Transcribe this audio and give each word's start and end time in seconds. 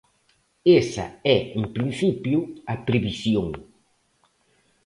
Esa 0.81 1.05
é 1.35 1.37
en 1.57 1.63
principio 1.75 2.39
a 2.73 2.75
previsión. 2.87 3.47